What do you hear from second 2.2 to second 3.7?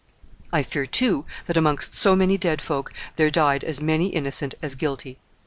dead folk there died